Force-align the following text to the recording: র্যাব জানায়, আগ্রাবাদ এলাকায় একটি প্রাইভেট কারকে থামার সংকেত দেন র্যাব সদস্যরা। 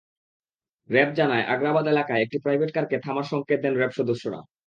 র্যাব 0.89 1.09
জানায়, 1.13 1.43
আগ্রাবাদ 1.45 1.85
এলাকায় 1.87 2.21
একটি 2.21 2.37
প্রাইভেট 2.39 2.69
কারকে 2.73 2.97
থামার 2.99 3.27
সংকেত 3.31 3.59
দেন 3.61 3.73
র্যাব 3.77 3.91
সদস্যরা। 3.91 4.39